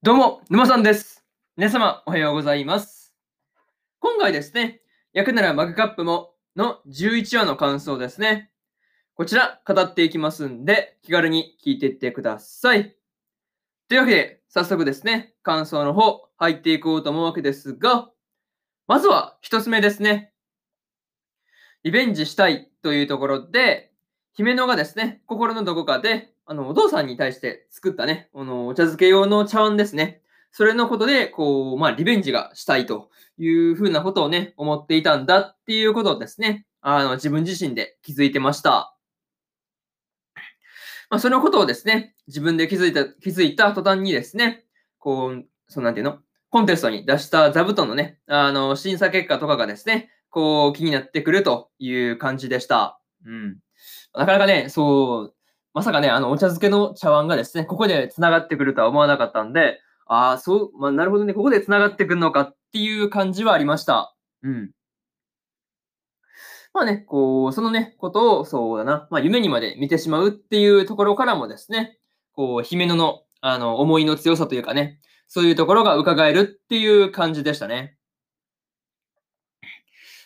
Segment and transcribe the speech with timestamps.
[0.00, 1.24] どうも、沼さんです。
[1.56, 3.16] 皆様、おはようございます。
[3.98, 4.80] 今回ですね、
[5.12, 8.52] 焼くならマグカップもの11話の感想ですね。
[9.16, 12.94] こちら、語っていきますんで、気軽に聞いていってください。
[13.88, 18.08] というわけで、早速ですね、感想の方、入っていこうと思うわけですが、
[18.86, 20.32] まずは一つ目ですね。
[21.82, 23.90] リベンジしたいというところで、
[24.32, 30.22] 姫野がですね、心のどこかで、あの、お父さんに対して作ったね、あの、お茶漬け用の茶碗ですね。
[30.50, 38.96] それのことで、こう、まあ、リベンジがしたいというふうなことをね、思っていたんだっていうことをですね、あの、自分自身で気づいてました。
[41.10, 44.64] まあ、そのことをですね、自分で気づいた、気づいた途端にですね、
[44.98, 46.18] こう、そうなんていうの？
[46.48, 52.98] コンテストに出した座布団のね、あの、審査結果とかがですね、こう、気になってくるという感じでした。
[53.26, 53.58] うん。
[54.14, 55.34] なかなかね、そう、
[55.78, 64.12] まさかね、あの、お茶漬けの茶碗がですね、ここで繋がってくるとは思わなかったんで、ああ、そう、まあ、なるほどね、ここで繋がってくるのかっていう感じはありました。
[64.42, 64.72] うん。
[66.74, 71.96] まあね、こう、そのね、ことを、そうだな、まあ、夢にまで見てしまうっていうところからもですね、
[72.32, 77.96] こう、姫野の、あの、思いの強さというかね、そういうところが伺えるっていう感じでしたね。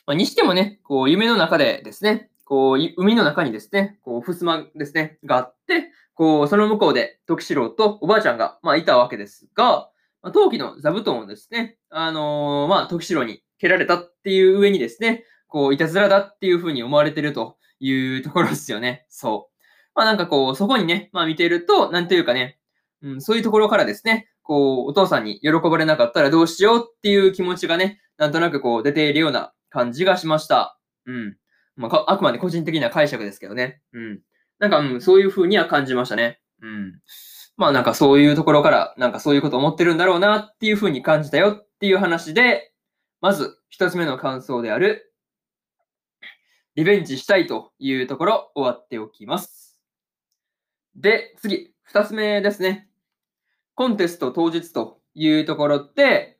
[0.07, 9.91] まあ、にしてもね、こう、夢の中でですね、こう、海の中にですね、こう、襖ですね、があって、こう、その向こうで、時四郎とおばあちゃんが、まあ、いたわけですが、
[10.23, 19.07] まあ、陶器の座布団をですね、あのーまあ、時四郎に蹴られたっていう上にですね、こう、いたずらだっていうふうに思われてるというところですよね。
[19.09, 19.53] そう。
[19.95, 22.59] まあ、なんかこう、そこにね、まあ、見てると、なんというかね、
[23.03, 30.79] うん、そういうところからですね、こう、お父さんに喜ばれなかったらどうしようっていう気持ちがね、なんとなくこう、出ているような感じがしました。
[31.07, 31.37] うん。
[31.77, 33.81] まあ、あくまで個人的な解釈ですけどね。
[33.93, 34.21] うん。
[34.59, 36.41] なんか、うん、そういう風には感じましたね。
[36.61, 37.01] うん。
[37.57, 42.73] まあなんかそういうところから、なんかそういうこと思ってるんだろうなっていう風に感じたよっていう話で、
[43.21, 45.13] まず一つ目の感想である、
[46.75, 49.79] リベンジしたいというところ終わっておきます。
[50.97, 52.89] で、次、二つ目ですね。
[53.75, 56.39] コンテスト当日というところで、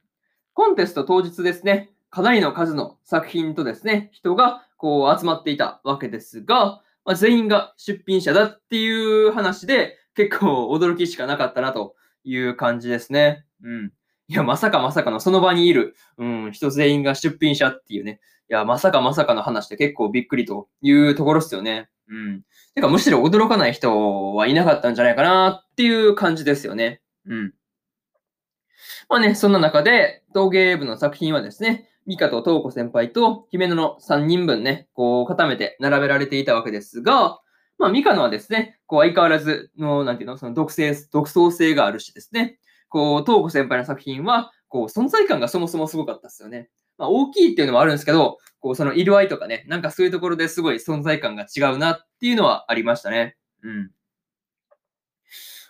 [0.55, 11.95] コンテスト当日ですね、かなりの数の作品とですね、人がこう集まっていたわけですが、まあ、全員が出品者だっていう話で、結構驚きしかなかったなと
[12.25, 13.45] いう感じですね。
[13.63, 13.93] うん。
[14.27, 18.19] いや、まさかまさかのその場にいる、うん、人全員が出品者っていうね。
[18.51, 21.89] いや、まさかまさかの話で結構びっくりというところですよね。
[22.09, 22.43] うん。
[22.75, 27.01] てか、むしろ驚かない人はいなかったんじゃないかなっていう感じですよね。
[27.27, 27.55] うん。
[29.09, 37.41] まあね、そんな中で、陶芸部の作品はですね、ミカとトウコ先輩と姫野の3人分ね、こう固めて並べられていたわけですが、
[37.79, 42.59] まあミカのはですね、こう相変わらずの、なんていうの、その独性、独創性があるしですね、
[42.89, 46.71] こう、トウコ先輩の作品は、こう存在感がそもそもすごかったですよね。
[46.99, 53.37] まあ大きいっていうのもあるんですけど、こうその色合いとかね、なんかそういうところですごい存在感が違うなっていうのはありましたね。
[53.63, 53.91] うん。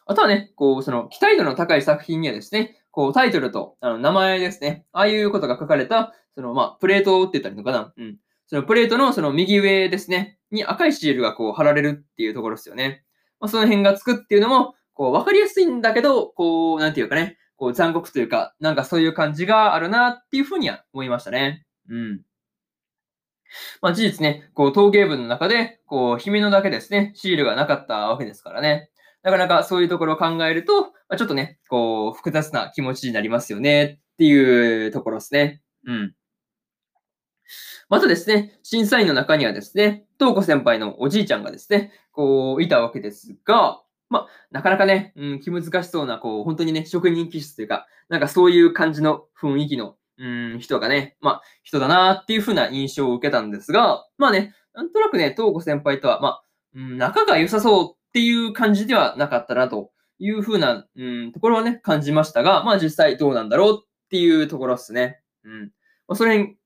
[0.04, 8.18] あとはね、こう、その期待度の高い作品にはですね、こうタイトルとあの名前ですね、ああいうことが書かれた、そのまあ、プレートって言ったらいいのかなうん。
[8.46, 13.02] そのプレートのその右上ですね、に赤いシールがこう貼られるっていうところですよね。
[13.40, 21.64] まあ、その辺がつくっていうのも、こう、わかりやすいんだけど、こう、なんていうかね、こう残酷というか、なんかそういう感じがあるなっていうふうには思いましたね。
[21.88, 22.20] うん。
[23.80, 28.90] まあ事実ね、こう陶芸部の中で、こう、姫のだけですね、シールがなかったわけですからね。
[29.22, 33.84] なかなかそういうところを考えると、まあ、ちょっとね、こう、複雑な気持ちになりますよね
[34.14, 35.60] っていうところですね。
[35.86, 36.14] うん。
[37.90, 56.44] またですね、審査員の中にはですね、東子先輩のおじいちゃんがですね、こう、いたわけですが、まあ、なかなかね、うん、気難しそうな、こう、本当にね、職人気質というか、なんかそういう感じの雰囲気の、うん、人がね、まあ、人だなっていう風な印象を受けたんですが、まあね、なんとなくね、東子先輩とは、まあ、
[56.74, 59.90] うん、仲が良さそうっていう感じではなかったなと
[60.24, 65.20] いう風な、うん、ところはね、感じましたが、まあ実際どうなんだろうっていうところですね。
[65.44, 65.60] うん。
[66.06, 66.56] まあ、それに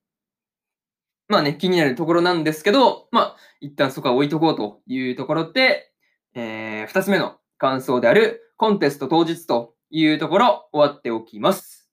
[1.28, 5.92] まあね、気になるところなんですけど、まあ、一旦そこは置いとこうというところで、
[6.34, 11.90] えー、二つ目の感想であるコンテスト当日というところ終わっておきます。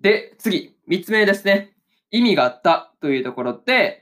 [0.00, 1.72] で、次、三つ目ですね。
[2.10, 4.01] 意味があったというところで、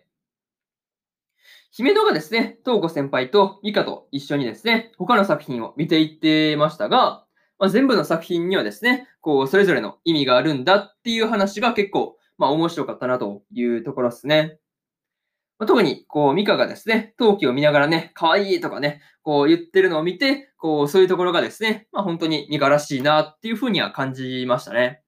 [1.72, 7.24] 姫野がですね、東子先輩とミカと一緒にですね、他の作品を見ていってましたが、
[7.60, 14.58] まあ、全部の作品にはですね、こう、それぞれの意味があるんだっていう話が結構、まあ面白かったなというところですね。
[15.60, 25.02] まあ、特に、こう、ミカがですね、陶器を見ながらね、可愛いとかね、こう言ってるのを見て、こう、そういうところがですね、まあ本当にミカらしいなっていうふうには感じましたね。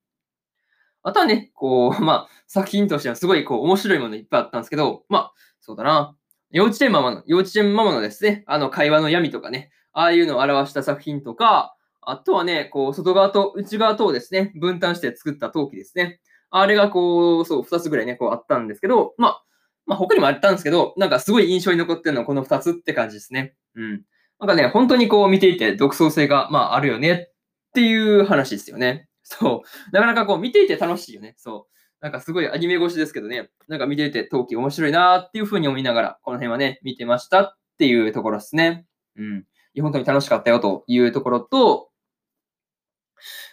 [1.03, 6.17] あとはね、こう、まあ、作品としてはすごい、こう、面白いものいっぱいあったんですけど、まあ、そうだな。
[6.52, 16.20] 幼稚園ママの、幼稚園ママのですね、あの、会話の闇とかね、ああいうのを表した作品とか、あとはね、こう、外側と内側とをですね、分担して作った陶器ですね。
[16.50, 19.44] あれがこう、そう、二つぐらいね、こうあったんですけど、まあ、
[19.87, 23.54] まあ、他にもあったんですけど、なんかすごい印象に残ってるのはこの二つって感じですね。
[23.75, 24.02] うん。
[24.38, 27.32] なんかね、本当にこう見ていて独創性が、まあ、あるよねっ
[27.72, 29.08] ていう話ですよね。
[29.22, 29.90] そう。
[29.93, 31.34] なかなかこう見ていて楽しいよね。
[31.38, 31.72] そう。
[32.02, 38.87] なんかすごいアニメ越しですけどね、なんか見てて陶器面白いなっていうふうに思いながら、この辺はね、見てましたっていうところですね。
[39.16, 39.44] うん。
[39.81, 41.90] 本当に楽しかったよというところと、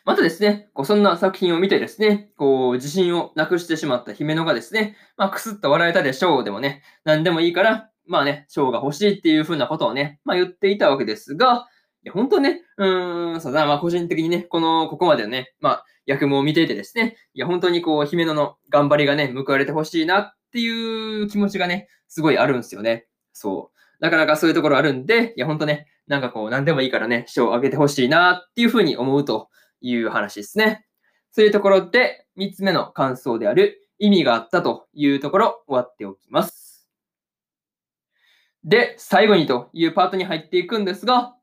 [0.04, 11.68] またですね、こうそんな作品を見てですね、こう自信をなくしてしまった姫野がですね、まあ、くすっと笑えたでしょうでもね、何でもいいから、まあね、賞が欲しいっていうふうなことをね、まあ言っていたわけですが、
[12.04, 23.06] いや本当ね、うーん、そうだな、まあ個人的にね、この、ここまでね、まあ役務を見ていてですね、いや本当にこう、姫野の頑張りがね、報われてほしいなっていう気持ちがね、すごいあるんですよね。
[23.34, 23.80] そう。
[24.00, 29.50] なかなかそういうところあるんで、いや本当ね、なんかこう、何でもいいからね、賞をあげてほしいなっていうふうに思うと
[29.82, 30.86] いう話ですね。
[31.32, 36.88] そういうところで、3つ目の感想である意味があったというところ、終わっておきます。
[38.64, 41.36] で、最後にというパートに入っていくんですが、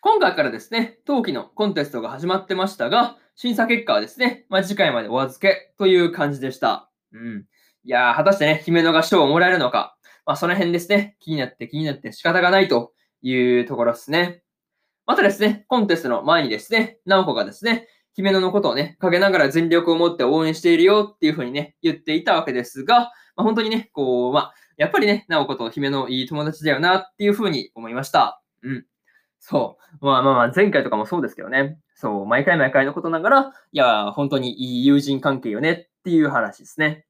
[0.00, 6.90] 今回からですね、冬季のコンテストが始まってましたが、審査結果はですね、まあ、次回までお預けという感じでした。
[7.12, 7.44] うん。
[7.84, 12.92] いやー、果たしてね、姫野が賞をもらえるのか、まあ、その辺ですね、気になって気になって仕方がないと
[13.22, 14.42] いうところですね。
[15.06, 28.42] またですね、コンテストの前にですね、直子がですね、姫野のことをね、陰ながら全力を持って応援しているよっていうふうにね、言っていたわけですが、まあ、本当にね、こう、まあ、やっぱりね、直子と姫野いい友達だよなっていうふうに思いました。
[28.62, 28.86] うん。
[29.48, 30.04] そう。
[30.04, 31.78] まあまあまあ、前回とかもそうですけどね。
[31.94, 37.06] そう、毎回毎回のことながら、いや、本当にいい友人関係よねっていう話ですね。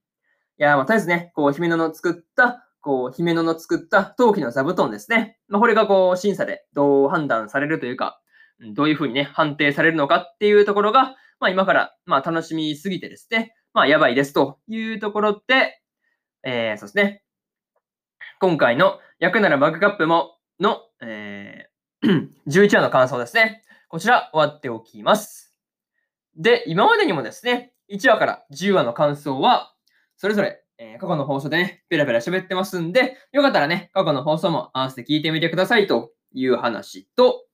[0.59, 5.39] いや、まあ、とりあえずね、こう、姫野の作ったこう、姫野の作った陶器の座布団ですね。
[5.49, 8.21] まあ、これがこう、審査でどう判断されるというか、
[8.75, 15.81] どういうふうにね、判定されるのかっていうところが、まあ今から、まあ楽しみすぎてですね、まあやばいですというところで、
[16.45, 17.23] えー、そうですね。
[18.39, 21.66] 今回の役ならマグカップもの、えー、
[22.49, 23.63] 11話の感想ですね。
[23.89, 25.55] こちら終わっておきます。
[26.37, 29.75] で、今までにもですね、1話から10話の感想は、
[30.17, 37.45] それぞれえー、過去の放送でね、ペラペラ喋ってますんで、よかったらね、過去の放送も合わせて聞いてみてくださいという話と、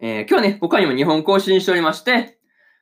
[0.00, 2.38] えー、今日ね、他にも2本更新しておりまして、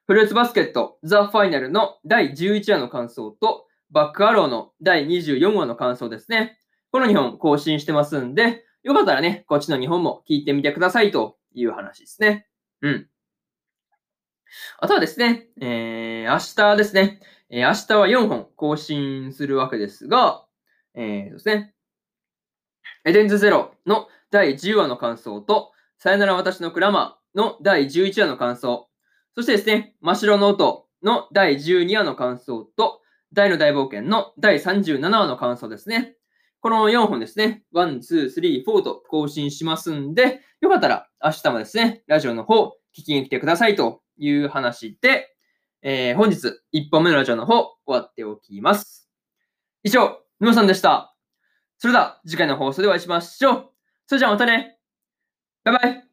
[0.07, 6.59] フルーツバスケットザ・ファイナルの第11話の感想と、バックアローの第24話の感想ですね。
[6.91, 12.47] この2本更新してますんで、よかったらね、こっちの2本も聞いてみてくださいという話ですね。
[12.83, 13.09] うん。
[14.79, 16.39] あとはですね、えー、明
[16.75, 17.21] 日ですね、
[17.51, 20.45] えー、明日は4本更新するわけですが、
[20.95, 21.75] えー、ですね、
[23.05, 28.89] エデンズゼロの第10話の感想と、さよなら私のクラマーの第11話の感想、
[29.35, 33.03] そしてですね、真っ白の音の第12話の感想と、
[33.33, 36.18] 大の大冒険の第37話の感想ですね。
[36.61, 45.37] この4本ですね、1、2、3、4と更新しますんで、よかったら明日もですね、ラジオの方、聞きに来てくださいという話で、
[45.83, 49.09] えー、本日1本目のラジオの方終わっておきます。
[49.85, 51.15] 以上、沼さんでした。
[51.79, 53.71] それでは次回の放送でお会いしましょう。
[54.07, 54.79] それじゃあまたね。
[55.65, 56.08] バイバイ。